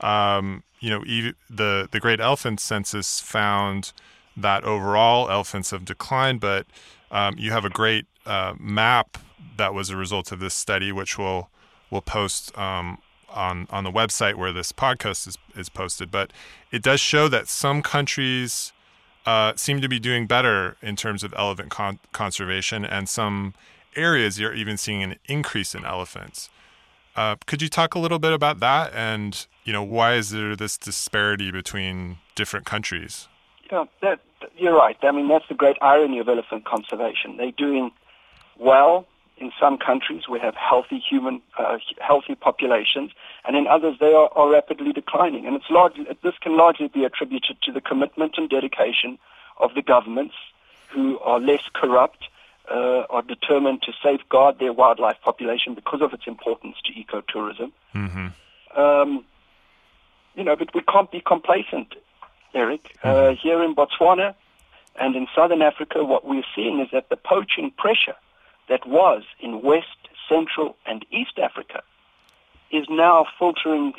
um, 0.00 0.62
you 0.80 0.90
know, 0.90 1.02
the 1.48 1.88
the 1.90 2.00
Great 2.00 2.20
Elephant 2.20 2.60
Census 2.60 3.20
found 3.20 3.92
that 4.36 4.64
overall 4.64 5.30
elephants 5.30 5.70
have 5.70 5.84
declined, 5.84 6.40
but 6.40 6.66
um, 7.10 7.34
you 7.38 7.50
have 7.50 7.64
a 7.64 7.70
great 7.70 8.06
uh, 8.26 8.54
map 8.58 9.18
that 9.56 9.74
was 9.74 9.90
a 9.90 9.96
result 9.96 10.32
of 10.32 10.40
this 10.40 10.54
study, 10.54 10.92
which 10.92 11.18
we'll 11.18 11.50
we'll 11.90 12.02
post 12.02 12.56
um, 12.56 12.98
on 13.32 13.66
on 13.70 13.84
the 13.84 13.90
website 13.90 14.34
where 14.34 14.52
this 14.52 14.72
podcast 14.72 15.26
is 15.26 15.38
is 15.56 15.68
posted. 15.68 16.10
But 16.10 16.32
it 16.70 16.82
does 16.82 17.00
show 17.00 17.28
that 17.28 17.48
some 17.48 17.82
countries 17.82 18.72
uh, 19.26 19.52
seem 19.56 19.80
to 19.80 19.88
be 19.88 19.98
doing 19.98 20.26
better 20.26 20.76
in 20.82 20.96
terms 20.96 21.22
of 21.22 21.34
elephant 21.36 21.70
con- 21.70 21.98
conservation, 22.12 22.84
and 22.84 23.08
some 23.08 23.54
areas 23.96 24.38
you're 24.38 24.54
even 24.54 24.76
seeing 24.76 25.02
an 25.02 25.16
increase 25.26 25.74
in 25.74 25.84
elephants. 25.84 26.48
Uh, 27.16 27.36
could 27.46 27.60
you 27.60 27.68
talk 27.68 27.94
a 27.94 27.98
little 27.98 28.18
bit 28.18 28.32
about 28.32 28.60
that, 28.60 28.92
and 28.94 29.46
you 29.64 29.72
know 29.72 29.82
why 29.82 30.14
is 30.14 30.30
there 30.30 30.56
this 30.56 30.78
disparity 30.78 31.50
between 31.50 32.18
different 32.34 32.66
countries? 32.66 33.28
Yeah, 33.70 33.84
that, 34.02 34.20
you're 34.56 34.76
right. 34.76 34.96
I 35.02 35.12
mean, 35.12 35.28
that's 35.28 35.44
the 35.48 35.54
great 35.54 35.76
irony 35.80 36.18
of 36.18 36.28
elephant 36.28 36.64
conservation. 36.64 37.36
They're 37.36 37.52
doing 37.52 37.90
well 38.58 39.06
in 39.40 39.50
some 39.58 39.78
countries 39.78 40.28
we 40.28 40.38
have 40.38 40.54
healthy 40.54 40.98
human, 40.98 41.40
uh, 41.58 41.78
healthy 42.00 42.34
populations, 42.34 43.10
and 43.44 43.56
in 43.56 43.66
others 43.66 43.96
they 43.98 44.12
are, 44.12 44.30
are 44.34 44.50
rapidly 44.50 44.92
declining. 44.92 45.46
And 45.46 45.56
it's 45.56 45.70
largely, 45.70 46.06
this 46.22 46.34
can 46.40 46.56
largely 46.56 46.88
be 46.88 47.04
attributed 47.04 47.60
to 47.62 47.72
the 47.72 47.80
commitment 47.80 48.34
and 48.36 48.48
dedication 48.48 49.18
of 49.58 49.74
the 49.74 49.82
governments 49.82 50.34
who 50.90 51.18
are 51.20 51.40
less 51.40 51.62
corrupt, 51.72 52.28
uh, 52.70 53.04
are 53.10 53.22
determined 53.22 53.82
to 53.82 53.92
safeguard 54.02 54.58
their 54.58 54.72
wildlife 54.72 55.16
population 55.22 55.74
because 55.74 56.02
of 56.02 56.12
its 56.12 56.26
importance 56.26 56.76
to 56.84 56.92
ecotourism. 56.92 57.72
Mm-hmm. 57.94 58.80
Um, 58.80 59.24
you 60.34 60.44
know, 60.44 60.56
but 60.56 60.74
we 60.74 60.82
can't 60.82 61.10
be 61.10 61.20
complacent, 61.20 61.94
Eric. 62.54 62.96
Uh, 63.02 63.08
mm-hmm. 63.08 63.32
Uh, 63.32 63.36
here 63.36 63.62
in 63.62 63.74
Botswana 63.74 64.34
and 64.96 65.16
in 65.16 65.26
southern 65.34 65.62
Africa, 65.62 66.04
what 66.04 66.26
we're 66.26 66.44
seeing 66.54 66.80
is 66.80 66.88
that 66.92 67.08
the 67.08 67.16
poaching 67.16 67.72
pressure 67.76 68.16
that 68.70 68.86
was 68.86 69.24
in 69.40 69.60
West, 69.60 70.08
Central, 70.28 70.76
and 70.86 71.04
East 71.10 71.38
Africa 71.42 71.82
is 72.70 72.86
now 72.88 73.26
filtering 73.38 73.92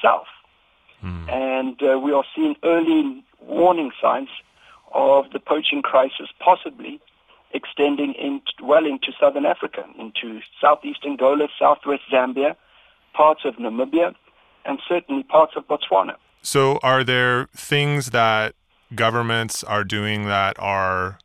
south. 0.00 0.28
Mm. 1.02 1.28
And 1.28 1.82
uh, 1.82 1.98
we 1.98 2.12
are 2.12 2.24
seeing 2.36 2.54
early 2.62 3.24
warning 3.40 3.90
signs 4.00 4.28
of 4.92 5.30
the 5.32 5.40
poaching 5.40 5.82
crisis 5.82 6.28
possibly 6.38 7.00
extending 7.52 8.12
in, 8.14 8.42
well 8.62 8.84
into 8.84 9.12
southern 9.18 9.46
Africa, 9.46 9.84
into 9.98 10.40
southeast 10.60 11.00
Angola, 11.04 11.48
southwest 11.58 12.02
Zambia, 12.12 12.54
parts 13.14 13.42
of 13.44 13.54
Namibia, 13.56 14.14
and 14.66 14.78
certainly 14.86 15.22
parts 15.22 15.54
of 15.56 15.66
Botswana. 15.66 16.16
So, 16.42 16.78
are 16.82 17.02
there 17.02 17.48
things 17.54 18.10
that 18.10 18.54
governments 18.94 19.64
are 19.64 19.84
doing 19.84 20.26
that 20.26 20.58
are 20.58 21.18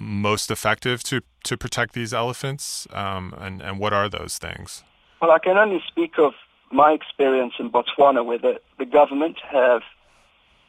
most 0.00 0.50
effective 0.50 1.02
to, 1.04 1.20
to 1.44 1.56
protect 1.56 1.92
these 1.92 2.12
elephants? 2.12 2.88
Um, 2.92 3.34
and, 3.38 3.60
and 3.60 3.78
what 3.78 3.92
are 3.92 4.08
those 4.08 4.38
things? 4.38 4.82
Well, 5.20 5.30
I 5.30 5.38
can 5.38 5.58
only 5.58 5.82
speak 5.86 6.18
of 6.18 6.32
my 6.72 6.92
experience 6.92 7.54
in 7.58 7.70
Botswana, 7.70 8.24
where 8.24 8.38
the, 8.38 8.60
the 8.78 8.86
government 8.86 9.36
have 9.50 9.82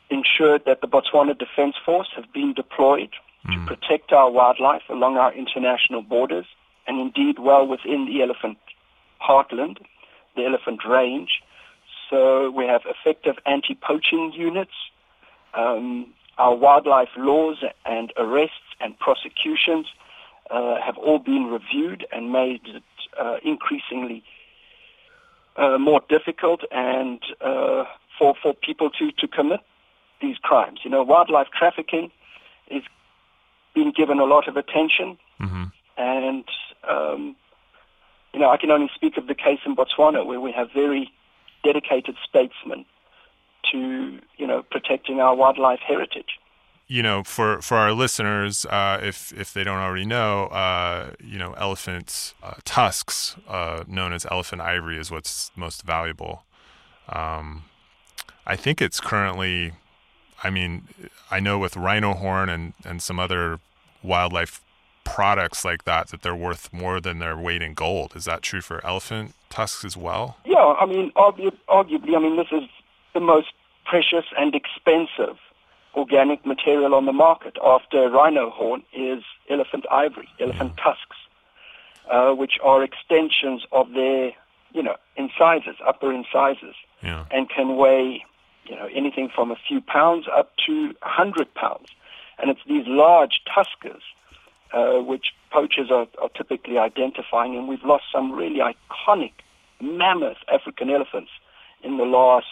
ensured 0.09 0.63
that 0.65 0.81
the 0.81 0.87
Botswana 0.87 1.37
Defense 1.37 1.75
Force 1.85 2.09
have 2.15 2.31
been 2.33 2.53
deployed 2.53 3.11
mm. 3.47 3.53
to 3.53 3.75
protect 3.75 4.11
our 4.11 4.29
wildlife 4.29 4.83
along 4.89 5.17
our 5.17 5.33
international 5.33 6.01
borders 6.01 6.45
and 6.87 6.99
indeed 6.99 7.39
well 7.39 7.65
within 7.65 8.05
the 8.05 8.21
elephant 8.21 8.57
heartland, 9.21 9.77
the 10.35 10.45
elephant 10.45 10.81
range. 10.87 11.41
So 12.09 12.51
we 12.51 12.65
have 12.65 12.81
effective 12.85 13.35
anti-poaching 13.45 14.33
units. 14.33 14.73
Um, 15.53 16.13
our 16.37 16.55
wildlife 16.55 17.09
laws 17.17 17.57
and 17.85 18.11
arrests 18.17 18.70
and 18.81 18.97
prosecutions 18.99 19.87
uh, 20.49 20.81
have 20.81 20.97
all 20.97 21.19
been 21.19 21.45
reviewed 21.45 22.05
and 22.11 22.31
made 22.31 22.61
it 22.65 22.83
uh, 23.19 23.37
increasingly 23.43 24.23
uh, 25.57 25.77
more 25.77 26.01
difficult 26.09 26.61
and 26.71 27.21
uh, 27.41 27.83
for 28.17 28.35
for 28.41 28.53
people 28.53 28.89
to, 28.89 29.11
to 29.11 29.27
commit 29.27 29.59
these 30.21 30.37
crimes. 30.37 30.79
You 30.83 30.91
know, 30.91 31.03
wildlife 31.03 31.47
trafficking 31.57 32.11
is 32.69 32.83
being 33.73 33.91
given 33.95 34.19
a 34.19 34.25
lot 34.25 34.47
of 34.47 34.57
attention, 34.57 35.17
mm-hmm. 35.39 35.63
and 35.97 36.45
um, 36.87 37.35
you 38.33 38.39
know, 38.39 38.49
I 38.49 38.57
can 38.57 38.71
only 38.71 38.89
speak 38.95 39.17
of 39.17 39.27
the 39.27 39.35
case 39.35 39.59
in 39.65 39.75
Botswana 39.75 40.25
where 40.25 40.39
we 40.39 40.51
have 40.51 40.71
very 40.73 41.11
dedicated 41.63 42.15
statesmen 42.27 42.85
to 43.71 44.19
you 44.37 44.47
know 44.47 44.63
protecting 44.63 45.19
our 45.19 45.35
wildlife 45.35 45.79
heritage. 45.79 46.39
You 46.91 47.01
know, 47.01 47.23
for 47.23 47.61
for 47.61 47.77
our 47.77 47.93
listeners, 47.93 48.65
uh, 48.65 48.99
if 49.01 49.31
if 49.31 49.53
they 49.53 49.63
don't 49.63 49.77
already 49.77 50.03
know, 50.03 50.47
uh, 50.47 51.11
you 51.23 51.39
know, 51.39 51.53
elephant 51.53 52.33
uh, 52.43 52.55
tusks, 52.65 53.37
uh, 53.47 53.85
known 53.87 54.11
as 54.11 54.25
elephant 54.29 54.61
ivory, 54.61 54.97
is 54.97 55.09
what's 55.09 55.51
most 55.55 55.83
valuable. 55.83 56.43
Um, 57.07 57.63
I 58.45 58.57
think 58.57 58.81
it's 58.81 58.99
currently, 58.99 59.71
I 60.43 60.49
mean, 60.49 60.89
I 61.31 61.39
know 61.39 61.57
with 61.57 61.77
rhino 61.77 62.13
horn 62.13 62.49
and 62.49 62.73
and 62.83 63.01
some 63.01 63.21
other 63.21 63.61
wildlife 64.03 64.61
products 65.05 65.63
like 65.63 65.85
that 65.85 66.09
that 66.09 66.23
they're 66.23 66.35
worth 66.35 66.73
more 66.73 66.99
than 66.99 67.19
their 67.19 67.37
weight 67.37 67.61
in 67.61 67.73
gold. 67.73 68.17
Is 68.17 68.25
that 68.25 68.41
true 68.41 68.59
for 68.59 68.85
elephant 68.85 69.33
tusks 69.49 69.85
as 69.85 69.95
well? 69.95 70.35
Yeah, 70.43 70.75
I 70.77 70.85
mean, 70.85 71.13
arguably, 71.15 72.17
I 72.17 72.19
mean, 72.19 72.35
this 72.35 72.51
is 72.51 72.67
the 73.13 73.21
most 73.21 73.53
precious 73.85 74.25
and 74.37 74.53
expensive 74.53 75.37
organic 75.95 76.45
material 76.45 76.95
on 76.95 77.05
the 77.05 77.13
market 77.13 77.57
after 77.63 78.09
rhino 78.09 78.49
horn 78.49 78.83
is 78.93 79.23
elephant 79.49 79.85
ivory, 79.91 80.29
elephant 80.39 80.73
tusks, 80.77 81.17
uh, 82.09 82.31
which 82.31 82.53
are 82.63 82.83
extensions 82.83 83.65
of 83.71 83.91
their, 83.93 84.31
you 84.73 84.81
know, 84.81 84.95
incisors, 85.17 85.75
upper 85.85 86.13
incisors, 86.13 86.75
yeah. 87.03 87.25
and 87.31 87.49
can 87.49 87.75
weigh, 87.75 88.23
you 88.65 88.75
know, 88.75 88.87
anything 88.93 89.29
from 89.33 89.51
a 89.51 89.57
few 89.67 89.81
pounds 89.81 90.27
up 90.33 90.51
to 90.65 90.93
hundred 91.01 91.53
pounds. 91.55 91.87
And 92.39 92.49
it's 92.49 92.61
these 92.67 92.85
large 92.87 93.41
tuskers 93.45 94.01
uh, 94.73 95.01
which 95.01 95.33
poachers 95.51 95.91
are, 95.91 96.07
are 96.21 96.29
typically 96.35 96.77
identifying, 96.77 97.55
and 97.55 97.67
we've 97.67 97.83
lost 97.83 98.05
some 98.11 98.31
really 98.31 98.59
iconic 98.59 99.33
mammoth 99.81 100.37
African 100.51 100.89
elephants 100.89 101.31
in 101.83 101.97
the 101.97 102.05
last 102.05 102.47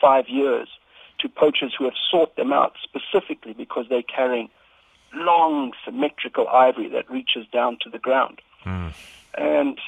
five 0.00 0.28
years 0.28 0.68
to 1.20 1.28
poachers 1.28 1.74
who 1.76 1.84
have 1.84 1.94
sought 2.10 2.36
them 2.36 2.52
out 2.52 2.74
specifically 2.82 3.52
because 3.52 3.86
they're 3.88 4.02
carrying 4.02 4.48
long 5.14 5.72
symmetrical 5.84 6.48
ivory 6.48 6.88
that 6.88 7.10
reaches 7.10 7.46
down 7.52 7.78
to 7.82 7.90
the 7.90 7.98
ground. 7.98 8.40
Mm. 8.64 8.92
And 9.36 9.78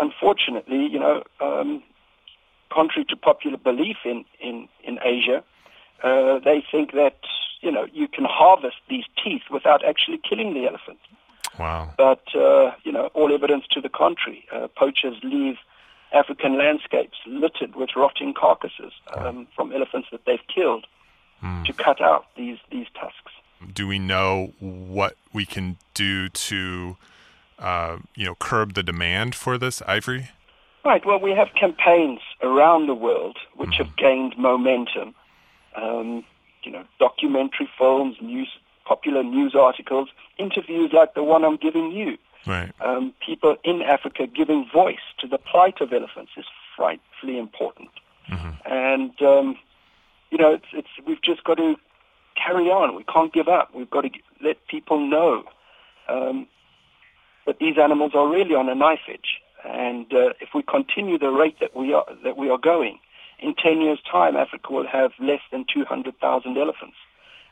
unfortunately, 0.00 0.86
you 0.86 0.98
know, 0.98 1.22
um, 1.40 1.82
contrary 2.72 3.04
to 3.08 3.16
popular 3.16 3.56
belief 3.56 3.98
in, 4.04 4.24
in, 4.40 4.68
in 4.82 4.98
Asia, 5.02 5.42
uh, 6.02 6.38
they 6.40 6.62
think 6.70 6.92
that, 6.92 7.18
you 7.60 7.70
know, 7.70 7.86
you 7.92 8.08
can 8.08 8.24
harvest 8.24 8.76
these 8.88 9.04
teeth 9.22 9.42
without 9.50 9.84
actually 9.84 10.20
killing 10.28 10.54
the 10.54 10.66
elephant. 10.66 10.98
Wow. 11.58 11.94
But, 11.96 12.24
uh, 12.34 12.72
you 12.82 12.92
know, 12.92 13.10
all 13.14 13.32
evidence 13.32 13.64
to 13.70 13.80
the 13.80 13.88
contrary. 13.88 14.44
Uh, 14.52 14.66
poachers 14.76 15.16
leave 15.22 15.56
African 16.14 16.56
landscapes 16.56 17.18
littered 17.26 17.74
with 17.74 17.90
rotting 17.96 18.34
carcasses 18.34 18.92
um, 19.16 19.46
from 19.54 19.72
elephants 19.72 20.08
that 20.12 20.24
they've 20.24 20.46
killed 20.54 20.86
mm. 21.42 21.64
to 21.64 21.72
cut 21.72 22.00
out 22.00 22.26
these, 22.36 22.58
these 22.70 22.86
tusks. 22.94 23.32
Do 23.72 23.86
we 23.86 23.98
know 23.98 24.52
what 24.60 25.16
we 25.32 25.44
can 25.44 25.76
do 25.94 26.28
to, 26.28 26.96
uh, 27.58 27.98
you 28.14 28.26
know, 28.26 28.34
curb 28.36 28.74
the 28.74 28.82
demand 28.82 29.34
for 29.34 29.58
this 29.58 29.82
ivory? 29.86 30.30
Right. 30.84 31.04
Well, 31.04 31.18
we 31.18 31.32
have 31.32 31.48
campaigns 31.58 32.20
around 32.42 32.86
the 32.86 32.94
world 32.94 33.38
which 33.56 33.70
mm. 33.70 33.78
have 33.78 33.96
gained 33.96 34.36
momentum. 34.38 35.14
Um, 35.76 36.24
you 36.62 36.70
know, 36.70 36.84
documentary 36.98 37.68
films, 37.76 38.16
news, 38.20 38.48
popular 38.84 39.22
news 39.22 39.54
articles, 39.54 40.08
interviews 40.38 40.92
like 40.92 41.14
the 41.14 41.22
one 41.22 41.44
I'm 41.44 41.56
giving 41.56 41.90
you. 41.90 42.16
Right. 42.46 42.72
Um, 42.80 43.14
people 43.24 43.56
in 43.64 43.82
Africa 43.82 44.26
giving 44.26 44.68
voice 44.72 45.04
to 45.20 45.26
the 45.26 45.38
plight 45.38 45.80
of 45.80 45.92
elephants 45.92 46.32
is 46.36 46.44
frightfully 46.76 47.38
important. 47.38 47.90
Mm-hmm. 48.30 48.72
And, 48.72 49.22
um, 49.22 49.56
you 50.30 50.38
know, 50.38 50.52
it's, 50.52 50.66
it's, 50.72 50.88
we've 51.06 51.22
just 51.22 51.44
got 51.44 51.56
to 51.56 51.76
carry 52.36 52.66
on. 52.66 52.94
We 52.96 53.04
can't 53.04 53.32
give 53.32 53.48
up. 53.48 53.74
We've 53.74 53.90
got 53.90 54.02
to 54.02 54.10
let 54.42 54.66
people 54.66 54.98
know 54.98 55.44
um, 56.08 56.46
that 57.46 57.58
these 57.58 57.78
animals 57.78 58.12
are 58.14 58.28
really 58.28 58.54
on 58.54 58.68
a 58.68 58.74
knife 58.74 59.00
edge. 59.08 59.40
And 59.64 60.12
uh, 60.12 60.34
if 60.40 60.50
we 60.54 60.62
continue 60.62 61.18
the 61.18 61.30
rate 61.30 61.58
that 61.60 61.74
we 61.74 61.94
are 61.94 62.04
that 62.22 62.36
we 62.36 62.50
are 62.50 62.58
going, 62.58 62.98
in 63.38 63.54
10 63.54 63.80
years' 63.80 64.00
time, 64.10 64.36
Africa 64.36 64.72
will 64.72 64.86
have 64.86 65.12
less 65.18 65.40
than 65.50 65.64
200,000 65.72 66.58
elephants. 66.58 66.96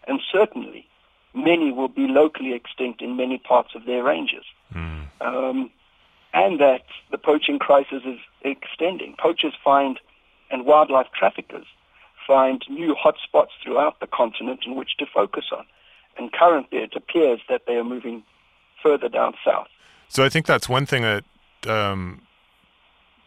And 0.07 0.21
certainly, 0.31 0.87
many 1.35 1.73
will 1.73 1.89
be 1.89 2.07
locally 2.07 2.53
extinct 2.55 3.03
in 3.03 3.17
many 3.17 3.39
parts 3.39 3.71
of 3.75 3.85
their 3.87 4.03
ranges. 4.03 4.45
Mm. 4.75 5.07
Um, 5.21 5.71
and 6.35 6.61
that 6.61 6.85
the 7.11 7.19
poaching 7.19 7.59
crisis 7.59 8.03
is 8.05 8.19
extending. 8.43 9.15
Poachers 9.19 9.55
find, 9.63 10.01
and 10.51 10.65
wildlife 10.65 11.09
traffickers 11.17 11.67
find 12.27 12.63
new 12.69 12.95
hotspots 12.95 13.51
throughout 13.63 14.01
the 14.01 14.07
continent 14.07 14.61
in 14.67 14.75
which 14.77 14.97
to 14.99 15.07
focus 15.07 15.45
on. 15.53 15.67
And 16.17 16.33
currently 16.33 16.79
it 16.79 16.95
appears 16.95 17.41
that 17.49 17.63
they 17.67 17.75
are 17.75 17.85
moving 17.85 18.23
further 18.83 19.09
down 19.09 19.35
south. 19.45 19.69
So 20.09 20.25
I 20.25 20.29
think 20.29 20.47
that's 20.47 20.69
one 20.69 20.87
thing 20.87 21.03
that 21.03 21.25
um, 21.67 22.23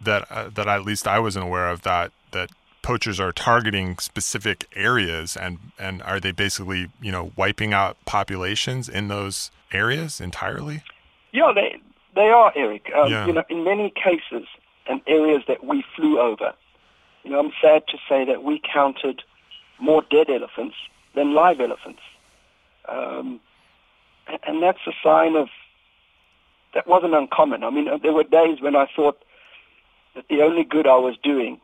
that 0.01 0.29
uh, 0.29 0.49
that 0.49 0.67
at 0.67 0.83
least 0.83 1.07
I 1.07 1.19
wasn't 1.19 1.45
aware 1.45 1.69
of 1.69 1.81
that 1.81 2.11
that 2.31 2.51
poachers 2.85 3.19
are 3.19 3.31
targeting 3.31 3.97
specific 3.97 4.67
areas 4.75 5.35
and 5.35 5.57
and 5.79 6.03
are 6.03 6.19
they 6.19 6.31
basically 6.31 6.87
you 7.01 7.11
know 7.11 7.31
wiping 7.35 7.73
out 7.73 7.97
populations 8.05 8.87
in 8.87 9.07
those 9.07 9.49
areas 9.71 10.21
entirely 10.21 10.83
yeah 11.31 11.51
they 11.53 11.81
they 12.13 12.29
are 12.29 12.53
eric 12.55 12.91
um, 12.95 13.11
yeah. 13.11 13.25
you 13.25 13.33
know 13.33 13.43
in 13.49 13.63
many 13.63 13.91
cases 13.91 14.47
and 14.87 15.01
areas 15.07 15.41
that 15.47 15.65
we 15.65 15.83
flew 15.95 16.19
over 16.19 16.53
you 17.23 17.31
know 17.31 17.39
i'm 17.39 17.51
sad 17.59 17.81
to 17.87 17.97
say 18.07 18.23
that 18.23 18.43
we 18.43 18.61
counted 18.71 19.23
more 19.79 20.03
dead 20.11 20.29
elephants 20.29 20.75
than 21.15 21.33
live 21.33 21.59
elephants 21.59 22.01
um, 22.87 23.39
and 24.47 24.61
that's 24.61 24.85
a 24.85 24.93
sign 25.03 25.35
of 25.35 25.49
that 26.75 26.87
wasn't 26.87 27.15
uncommon. 27.15 27.63
I 27.63 27.69
mean, 27.69 27.89
there 28.03 28.13
were 28.13 28.23
days 28.23 28.61
when 28.61 28.75
I 28.75 28.85
thought 28.95 29.23
that 30.13 30.27
the 30.29 30.41
only 30.41 30.63
good 30.63 30.85
I 30.85 30.97
was 30.97 31.15
doing 31.23 31.59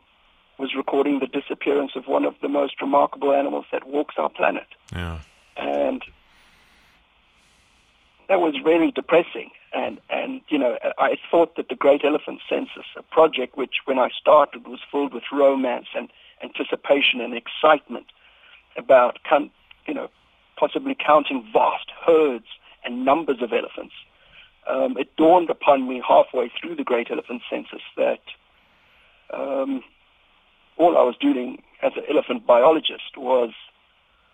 was 0.58 0.74
recording 0.76 1.18
the 1.18 1.26
disappearance 1.26 1.92
of 1.96 2.06
one 2.06 2.24
of 2.24 2.34
the 2.42 2.48
most 2.48 2.80
remarkable 2.80 3.32
animals 3.32 3.64
that 3.72 3.86
walks 3.86 4.14
our 4.18 4.28
planet. 4.28 4.66
Yeah. 4.92 5.18
And 5.56 6.02
that 8.28 8.40
was 8.40 8.54
really 8.64 8.90
depressing. 8.90 9.50
And, 9.72 10.00
and, 10.10 10.40
you 10.48 10.58
know, 10.58 10.78
I 10.98 11.16
thought 11.30 11.56
that 11.56 11.68
the 11.68 11.74
Great 11.74 12.04
Elephant 12.04 12.40
Census, 12.48 12.86
a 12.96 13.02
project 13.02 13.56
which 13.56 13.76
when 13.86 13.98
I 13.98 14.10
started 14.18 14.66
was 14.66 14.80
filled 14.90 15.14
with 15.14 15.24
romance 15.32 15.86
and 15.94 16.08
anticipation 16.42 17.20
and 17.20 17.34
excitement 17.34 18.06
about, 18.76 19.18
you 19.86 19.94
know, 19.94 20.08
possibly 20.56 20.94
counting 20.94 21.46
vast 21.52 21.90
herds 22.06 22.46
and 22.84 23.04
numbers 23.04 23.40
of 23.42 23.52
elephants, 23.52 23.94
um, 24.68 24.96
it 24.96 25.14
dawned 25.16 25.50
upon 25.50 25.88
me 25.88 26.02
halfway 26.06 26.50
through 26.60 26.76
the 26.76 26.84
Great 26.84 27.10
Elephant 27.10 27.42
Census 27.50 27.82
that 27.96 28.22
um, 29.32 29.82
all 30.82 30.98
I 30.98 31.02
was 31.02 31.16
doing 31.20 31.62
as 31.82 31.92
an 31.96 32.02
elephant 32.10 32.46
biologist 32.46 33.16
was 33.16 33.50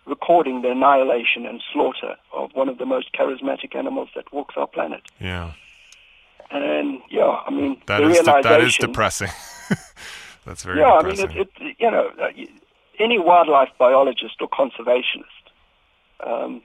recording 0.05 0.61
the 0.63 0.71
annihilation 0.71 1.45
and 1.45 1.61
slaughter 1.71 2.15
of 2.33 2.49
one 2.53 2.67
of 2.67 2.77
the 2.79 2.85
most 2.85 3.13
charismatic 3.13 3.75
animals 3.75 4.09
that 4.15 4.31
walks 4.33 4.55
our 4.57 4.67
planet. 4.67 5.01
Yeah. 5.19 5.53
And 6.51 6.99
yeah, 7.11 7.41
I 7.45 7.51
mean, 7.51 7.79
that 7.85 7.99
the 7.99 8.09
is 8.09 8.19
de- 8.19 8.41
that 8.41 8.61
is 8.61 8.75
depressing. 8.75 9.29
That's 10.45 10.63
very 10.63 10.79
yeah, 10.79 10.97
depressing. 10.97 11.25
I 11.25 11.33
mean, 11.33 11.37
it, 11.37 11.49
it, 11.61 11.75
you 11.79 11.91
know, 11.91 12.09
any 12.99 13.19
wildlife 13.19 13.69
biologist 13.77 14.41
or 14.41 14.49
conservationist, 14.49 15.45
um, 16.25 16.63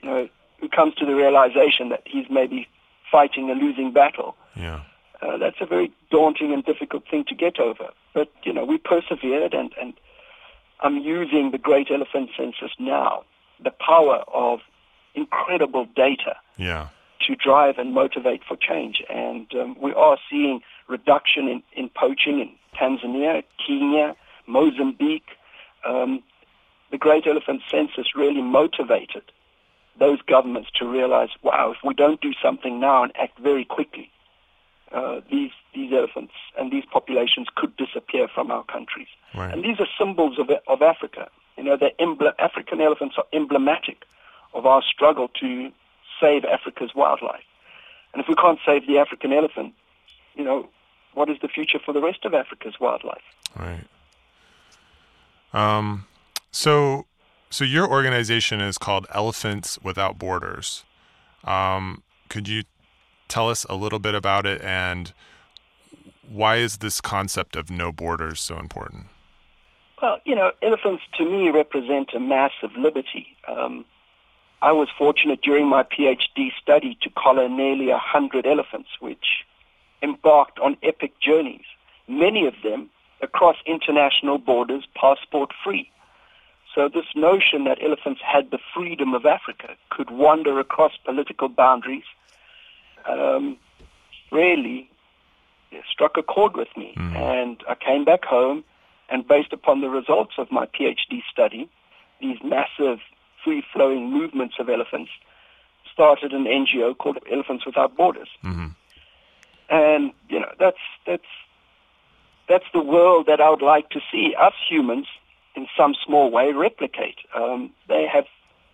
you 0.00 0.08
know, 0.08 0.28
who 0.60 0.68
comes 0.68 0.94
to 0.96 1.04
the 1.04 1.16
realization 1.16 1.88
that 1.88 2.02
he's 2.06 2.26
maybe 2.30 2.68
fighting 3.10 3.50
a 3.50 3.54
losing 3.54 3.92
battle. 3.92 4.36
Yeah. 4.54 4.82
Uh, 5.22 5.36
that's 5.38 5.56
a 5.60 5.66
very 5.66 5.90
daunting 6.10 6.52
and 6.52 6.64
difficult 6.64 7.04
thing 7.10 7.24
to 7.28 7.34
get 7.34 7.58
over. 7.58 7.90
But 8.12 8.30
you 8.42 8.52
know, 8.52 8.64
we 8.64 8.78
persevered, 8.78 9.54
and 9.54 9.72
and 9.80 9.94
I'm 10.80 10.98
using 10.98 11.50
the 11.50 11.58
Great 11.58 11.90
Elephant 11.90 12.30
Census 12.36 12.72
now, 12.78 13.24
the 13.62 13.70
power 13.70 14.24
of 14.32 14.60
incredible 15.14 15.86
data 15.94 16.36
Yeah. 16.58 16.88
to 17.26 17.36
drive 17.36 17.78
and 17.78 17.94
motivate 17.94 18.42
for 18.46 18.56
change. 18.56 19.02
And 19.08 19.46
um, 19.54 19.76
we 19.80 19.92
are 19.94 20.18
seeing 20.30 20.60
reduction 20.88 21.48
in, 21.48 21.62
in 21.72 21.88
poaching 21.88 22.40
in 22.40 22.50
Tanzania, 22.76 23.44
Kenya, 23.64 24.16
Mozambique. 24.46 25.30
Um, 25.86 26.22
the 26.90 26.98
Great 26.98 27.26
Elephant 27.26 27.62
Census 27.70 28.14
really 28.14 28.42
motivated 28.42 29.22
those 29.98 30.20
governments 30.22 30.70
to 30.78 30.86
realize, 30.86 31.28
wow, 31.42 31.70
if 31.70 31.78
we 31.84 31.94
don't 31.94 32.20
do 32.20 32.32
something 32.42 32.80
now 32.80 33.04
and 33.04 33.12
act 33.16 33.38
very 33.38 33.64
quickly, 33.64 34.10
uh, 34.94 35.20
these 35.30 35.50
these 35.74 35.92
elephants 35.92 36.32
and 36.56 36.70
these 36.70 36.84
populations 36.90 37.48
could 37.56 37.76
disappear 37.76 38.28
from 38.32 38.50
our 38.50 38.64
countries. 38.64 39.08
Right. 39.34 39.52
And 39.52 39.64
these 39.64 39.80
are 39.80 39.88
symbols 39.98 40.38
of 40.38 40.48
of 40.68 40.82
Africa. 40.82 41.28
You 41.56 41.64
know, 41.64 41.76
the 41.76 41.90
emble- 42.00 42.32
African 42.38 42.80
elephants 42.80 43.16
are 43.18 43.24
emblematic 43.32 44.04
of 44.54 44.66
our 44.66 44.82
struggle 44.82 45.28
to 45.40 45.70
save 46.20 46.44
Africa's 46.44 46.94
wildlife. 46.94 47.42
And 48.12 48.22
if 48.22 48.28
we 48.28 48.36
can't 48.36 48.58
save 48.64 48.86
the 48.86 48.98
African 48.98 49.32
elephant, 49.32 49.74
you 50.36 50.44
know, 50.44 50.68
what 51.14 51.28
is 51.28 51.38
the 51.42 51.48
future 51.48 51.78
for 51.84 51.92
the 51.92 52.00
rest 52.00 52.24
of 52.24 52.34
Africa's 52.34 52.78
wildlife? 52.80 53.22
Right. 53.56 53.84
Um, 55.52 56.06
so, 56.50 57.06
so 57.50 57.64
your 57.64 57.88
organization 57.88 58.60
is 58.60 58.78
called 58.78 59.06
Elephants 59.12 59.78
Without 59.82 60.18
Borders. 60.18 60.84
Um, 61.44 62.02
could 62.28 62.48
you 62.48 62.62
tell 63.34 63.50
us 63.50 63.64
a 63.68 63.74
little 63.74 63.98
bit 63.98 64.14
about 64.14 64.46
it 64.46 64.62
and 64.62 65.12
why 66.28 66.54
is 66.56 66.78
this 66.78 67.00
concept 67.00 67.56
of 67.56 67.68
no 67.68 67.90
borders 67.90 68.40
so 68.40 68.56
important? 68.60 69.06
Well, 70.00 70.18
you 70.24 70.36
know, 70.36 70.52
elephants 70.62 71.02
to 71.18 71.24
me 71.24 71.50
represent 71.50 72.10
a 72.14 72.20
massive 72.20 72.70
liberty. 72.78 73.36
Um, 73.48 73.84
I 74.62 74.70
was 74.70 74.88
fortunate 74.96 75.42
during 75.42 75.66
my 75.66 75.82
PhD 75.82 76.50
study 76.62 76.96
to 77.02 77.10
collar 77.10 77.48
nearly 77.48 77.90
a 77.90 77.98
hundred 77.98 78.46
elephants, 78.46 78.90
which 79.00 79.44
embarked 80.00 80.60
on 80.60 80.76
epic 80.84 81.18
journeys, 81.20 81.66
many 82.06 82.46
of 82.46 82.54
them 82.62 82.88
across 83.20 83.56
international 83.66 84.38
borders, 84.38 84.84
passport 84.94 85.50
free. 85.64 85.90
So 86.72 86.88
this 86.88 87.10
notion 87.16 87.64
that 87.64 87.82
elephants 87.82 88.20
had 88.24 88.52
the 88.52 88.60
freedom 88.72 89.12
of 89.12 89.26
Africa, 89.26 89.70
could 89.90 90.10
wander 90.10 90.60
across 90.60 90.92
political 91.04 91.48
boundaries, 91.48 92.04
um, 93.06 93.56
really 94.30 94.88
struck 95.90 96.16
a 96.16 96.22
chord 96.22 96.56
with 96.56 96.74
me. 96.76 96.94
Mhm. 96.96 97.16
And 97.16 97.64
I 97.68 97.74
came 97.74 98.04
back 98.04 98.24
home, 98.24 98.64
and 99.08 99.26
based 99.26 99.52
upon 99.52 99.80
the 99.80 99.88
results 99.88 100.34
of 100.38 100.50
my 100.50 100.66
PhD 100.66 101.22
study, 101.30 101.68
these 102.20 102.38
massive 102.42 103.00
free-flowing 103.42 104.10
movements 104.10 104.58
of 104.58 104.68
elephants, 104.68 105.10
started 105.92 106.32
an 106.32 106.46
NGO 106.46 106.96
called 106.96 107.18
Elephants 107.30 107.64
Without 107.66 107.96
Borders. 107.96 108.28
hmm 108.42 108.68
And 109.68 110.12
you 110.28 110.40
know, 110.40 110.52
that's 110.58 110.84
that's 111.06 111.30
that's 112.48 112.64
the 112.72 112.82
world 112.82 113.26
that 113.26 113.40
I 113.40 113.48
would 113.50 113.62
like 113.62 113.88
to 113.90 114.00
see 114.10 114.34
us 114.34 114.54
humans, 114.68 115.06
in 115.54 115.66
some 115.76 115.94
small 116.04 116.30
way, 116.30 116.52
replicate. 116.52 117.18
Um, 117.34 117.70
they 117.88 118.06
have 118.06 118.26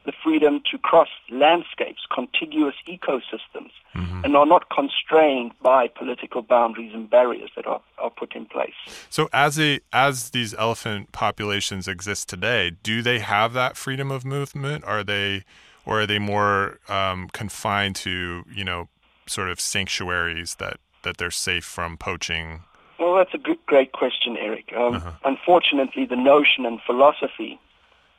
the 0.05 0.13
freedom 0.25 0.63
to 0.71 0.79
cross 0.79 1.09
landscapes, 1.31 2.03
contiguous 2.13 2.75
ecosystems, 2.89 3.71
hmm 3.95 4.21
and 4.23 4.37
are 4.37 4.47
not 4.47 4.69
constrained 4.69 5.53
by 5.63 5.89
political 5.89 6.43
boundaries 6.43 6.93
and 6.93 7.09
barriers 7.09 7.51
that 7.57 7.67
are, 7.67 7.81
are 7.99 8.11
put 8.11 8.35
in 8.35 8.45
place. 8.45 8.75
So, 9.09 9.29
as 9.33 9.59
a 9.59 9.81
as 9.93 10.31
these 10.31 10.55
elephant 10.55 11.13
populations 11.13 11.89
exist 11.89 12.29
today, 12.29 12.73
do 12.83 13.03
they 13.03 13.19
have 13.21 13.53
that 13.55 13.77
freedom 13.77 14.11
of 14.11 14.25
movement? 14.25 14.85
Are 14.85 15.03
they, 15.03 15.45
or 15.87 16.03
are 16.03 16.07
they 16.07 16.19
more 16.19 16.79
um, 16.89 17.29
confined 17.33 17.97
to 17.97 18.45
you 18.53 18.65
know 18.65 18.89
sort 19.27 19.49
of 19.49 19.59
sanctuaries 19.59 20.57
that 20.57 20.77
that 21.03 21.17
they're 21.17 21.31
safe 21.31 21.65
from 21.65 21.97
poaching? 21.97 22.63
Well, 22.99 23.15
that's 23.15 23.33
a 23.33 23.39
good, 23.39 23.59
great 23.65 23.93
question, 23.93 24.37
Eric. 24.37 24.73
Um, 24.77 24.97
Uh-huh. 24.97 25.13
Unfortunately, 25.25 26.05
the 26.05 26.17
notion 26.17 26.67
and 26.67 26.79
philosophy 26.87 27.59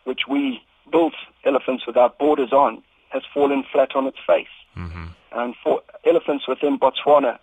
which 0.03 0.21
we 0.27 0.61
built 0.89 1.13
Elephants 1.43 1.85
Without 1.85 2.17
Borders 2.17 2.51
on 2.51 2.81
has 3.09 3.23
fallen 3.33 3.63
flat 3.71 3.95
on 3.95 4.07
its 4.07 4.17
face. 4.25 4.47
hmm 4.73 5.07
And 5.31 5.55
for 5.63 5.81
elephants 6.05 6.47
within 6.47 6.77
Botswana 6.77 7.39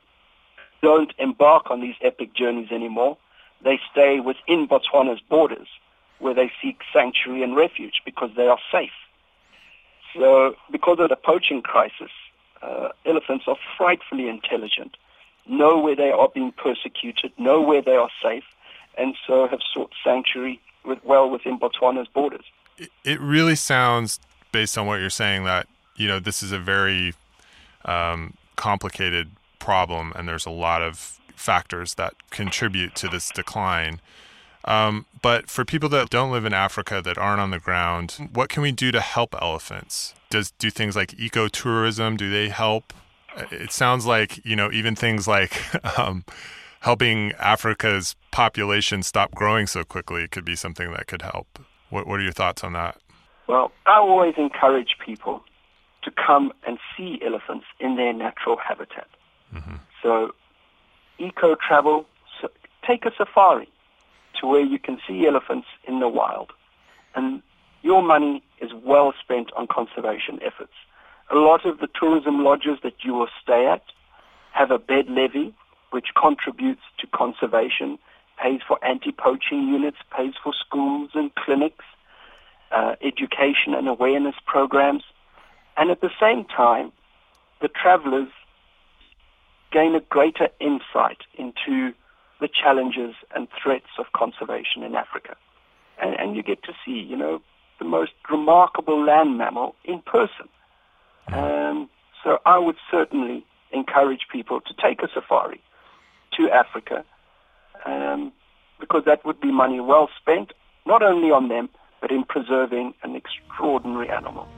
don't 0.83 1.13
embark 1.19 1.71
on 1.71 1.81
these 1.81 1.97
epic 2.03 2.35
journeys 2.35 2.71
anymore. 2.71 3.17
They 3.63 3.81
stay 3.91 4.21
within 4.21 4.69
Botswana's 4.69 5.21
borders 5.21 5.69
where 6.19 6.35
they 6.35 6.51
seek 6.63 6.81
sanctuary 6.93 7.43
and 7.43 7.57
refuge 7.57 8.03
because 8.05 8.31
they 8.37 8.47
are 8.47 8.59
safe. 8.73 8.93
So 10.15 10.57
because 10.71 10.99
of 11.01 11.09
the 11.09 11.17
poaching 11.17 11.63
crisis, 11.63 12.11
uh, 12.63 12.89
elephants 13.05 13.45
are 13.47 13.57
frightfully 13.77 14.29
intelligent, 14.29 14.97
know 15.49 15.79
where 15.79 15.97
they 15.97 16.11
are 16.11 16.29
being 16.29 16.53
persecuted, 16.53 17.33
know 17.39 17.61
where 17.61 17.83
they 17.83 17.97
are 17.97 18.11
safe, 18.23 18.45
and 18.97 19.15
so 19.27 19.47
have 19.47 19.61
sought 19.73 19.93
sanctuary 20.03 20.61
with, 20.85 20.99
well 21.05 21.31
within 21.31 21.59
Botswana's 21.59 22.09
borders. 22.09 22.45
It, 23.05 23.21
really 23.21 23.57
sounds, 23.57 24.21
based 24.53 24.79
on 24.79 24.87
what 24.87 25.01
you're 25.01 25.11
saying, 25.11 25.45
that 25.45 25.67
you 25.97 26.07
know 26.09 26.21
this 26.21 26.43
is 26.43 26.53
a 26.53 26.59
very 26.59 27.15
um, 27.85 28.35
complicated 28.57 29.31
problem, 29.59 30.13
and 30.15 30.29
there's 30.29 30.47
a 30.47 30.51
lot 30.51 30.83
of 30.83 31.19
factors 31.35 31.95
that 31.95 32.15
contribute 32.31 32.95
to 32.97 33.09
this 33.09 33.31
decline. 33.31 34.01
Um, 34.65 35.07
but 35.23 35.49
for 35.49 35.65
people 35.65 35.89
that 35.91 36.11
don't 36.11 36.31
live 36.31 36.45
in 36.45 36.53
Africa 36.53 37.01
that 37.03 37.17
aren't 37.17 37.41
on 37.41 37.51
the 37.51 37.59
ground, 37.59 38.31
what 38.33 38.49
can 38.49 38.63
we 38.63 38.73
do 38.73 38.93
to 38.93 39.01
help 39.01 39.35
elephants? 39.41 40.15
Does 40.31 40.51
do 40.53 40.71
things 40.71 40.95
like 40.95 41.13
ecotourism 41.13 42.17
do 42.17 42.31
they 42.31 42.49
help? 42.49 42.93
It 43.51 43.73
sounds 43.73 44.05
like 44.05 44.45
you 44.45 44.57
know 44.57 44.71
even 44.73 44.95
things 44.95 45.27
like 45.27 45.75
um, 45.99 46.25
helping 46.81 47.33
Africa's 47.33 48.15
population 48.31 49.03
stop 49.03 49.35
growing 49.35 49.67
so 49.67 49.85
quickly 49.85 50.29
could 50.29 50.45
be 50.45 50.57
something 50.57 50.93
that 50.93 51.07
could 51.07 51.23
help. 51.23 51.59
What 51.91 52.07
What 52.07 52.21
are 52.21 52.23
your 52.23 52.33
thoughts 52.33 52.65
on 52.65 52.73
that? 52.75 52.97
Well, 53.47 53.73
I 53.87 53.99
always 53.99 54.35
encourage 54.37 54.97
people 55.05 55.43
to 56.03 56.11
come 56.11 56.53
and 56.67 56.79
see 56.97 57.21
elephants 57.25 57.67
in 57.81 57.97
their 57.97 58.13
natural 58.13 58.57
habitat. 58.57 59.09
hmm 59.53 59.77
So, 60.03 60.35
eco 61.19 61.57
travel, 61.57 62.07
so 62.41 62.49
take 62.87 63.05
a 63.07 63.13
safari 63.17 63.69
to 64.41 64.47
where 64.47 64.61
you 64.61 64.79
can 64.79 64.99
see 65.07 65.27
elephants 65.27 65.67
in 65.85 66.01
the 66.01 66.09
wild. 66.09 66.53
And 67.15 67.43
your 67.83 68.03
money 68.03 68.43
is 68.61 68.71
well 68.85 69.13
spent 69.21 69.51
on 69.55 69.67
conservation 69.67 70.39
efforts. 70.43 70.75
A 71.31 71.37
lot 71.37 71.67
of 71.67 71.79
the 71.79 71.89
tourism 71.99 72.45
lodges 72.45 72.79
that 72.83 73.05
you 73.05 73.15
will 73.15 73.29
stay 73.43 73.67
at 73.67 73.83
have 74.53 74.71
a 74.71 74.79
bed 74.79 75.09
levy, 75.09 75.55
which 75.91 76.09
contributes 76.21 76.83
to 76.99 77.07
conservation, 77.09 77.99
pays 78.43 78.61
for 78.67 78.83
anti-poaching 78.85 79.69
units, 79.69 79.99
pays 80.17 80.35
for 80.43 80.53
schools 80.53 81.11
and 81.15 81.35
clinics, 81.35 81.85
uh, 82.71 82.95
education 83.03 83.75
awareness 83.89 84.35
programs. 84.47 85.05
And 85.77 85.91
at 85.91 86.01
the 86.01 86.11
same 86.21 86.45
time, 86.45 86.93
the 87.61 87.69
travelers 87.69 88.29
gain 89.73 89.95
a 89.95 90.01
greater 90.01 90.49
insight 90.61 91.19
into 91.37 91.93
the 92.41 92.49
challenges 92.49 93.15
and 93.35 93.49
threats 93.63 93.91
of 93.99 94.07
conservation 94.15 94.83
in 94.83 94.95
Africa. 94.95 95.37
And, 96.01 96.15
and 96.19 96.37
you 96.37 96.43
get 96.43 96.63
to 96.65 96.73
see, 96.85 96.93
you 96.93 97.17
know, 97.17 97.43
the 97.79 97.85
most 97.85 98.13
remarkable 98.31 99.05
land 99.05 99.39
mammal 99.39 99.75
in 99.85 100.01
person. 100.01 100.49
Um, 101.29 101.89
so 102.25 102.39
I 102.47 102.59
would 102.59 102.77
certainly 102.91 103.45
encourage 103.73 104.27
people 104.31 104.61
to 104.61 104.75
take 104.81 105.03
a 105.03 105.09
safari 105.13 105.61
to 106.37 106.51
Africa 106.51 107.05
um, 107.85 108.33
because 108.81 109.03
that 109.07 109.25
would 109.25 109.41
be 109.41 109.53
money 109.53 109.81
well 109.81 110.09
spent, 110.21 110.53
not 110.87 111.03
only 111.03 111.31
on 111.31 111.49
them, 111.49 111.69
but 112.01 112.11
in 112.11 112.25
preserving 112.25 112.95
an 113.03 113.17
extraordinary 113.17 114.09
animal. 114.09 114.49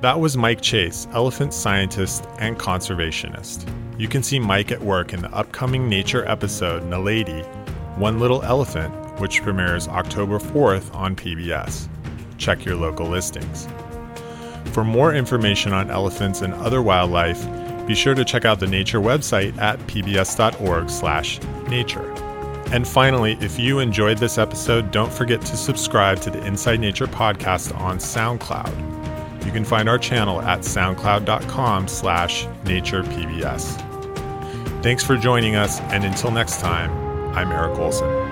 That 0.00 0.20
was 0.20 0.36
Mike 0.36 0.60
Chase, 0.60 1.08
elephant 1.12 1.52
scientist 1.52 2.24
and 2.38 2.56
conservationist. 2.56 3.68
You 3.98 4.06
can 4.06 4.22
see 4.22 4.38
Mike 4.38 4.70
at 4.70 4.80
work 4.80 5.12
in 5.12 5.22
the 5.22 5.34
upcoming 5.34 5.88
nature 5.88 6.24
episode 6.28 6.84
Naledi, 6.84 7.44
One 7.96 8.20
Little 8.20 8.40
Elephant, 8.42 8.94
which 9.20 9.42
premieres 9.42 9.88
October 9.88 10.38
4th 10.38 10.94
on 10.94 11.16
PBS. 11.16 11.88
Check 12.38 12.64
your 12.64 12.76
local 12.76 13.08
listings. 13.08 13.66
For 14.72 14.84
more 14.84 15.12
information 15.12 15.72
on 15.72 15.90
elephants 15.90 16.42
and 16.42 16.54
other 16.54 16.80
wildlife, 16.80 17.44
be 17.88 17.96
sure 17.96 18.14
to 18.14 18.24
check 18.24 18.44
out 18.44 18.60
the 18.60 18.68
nature 18.68 19.00
website 19.00 19.58
at 19.58 19.80
pbs.org/nature. 19.80 22.17
And 22.70 22.86
finally, 22.86 23.38
if 23.40 23.58
you 23.58 23.78
enjoyed 23.78 24.18
this 24.18 24.36
episode, 24.36 24.90
don't 24.90 25.12
forget 25.12 25.40
to 25.40 25.56
subscribe 25.56 26.20
to 26.20 26.30
the 26.30 26.44
Inside 26.44 26.80
Nature 26.80 27.06
podcast 27.06 27.74
on 27.78 27.98
SoundCloud. 27.98 29.46
You 29.46 29.52
can 29.52 29.64
find 29.64 29.88
our 29.88 29.98
channel 29.98 30.42
at 30.42 30.60
soundcloud.com 30.60 31.88
slash 31.88 32.44
naturepbs. 32.64 33.82
Thanks 34.82 35.02
for 35.02 35.16
joining 35.16 35.56
us, 35.56 35.80
and 35.80 36.04
until 36.04 36.30
next 36.30 36.60
time, 36.60 36.90
I'm 37.34 37.50
Eric 37.50 37.78
Olson. 37.78 38.27